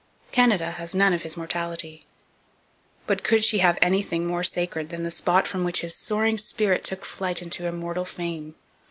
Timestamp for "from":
5.47-5.63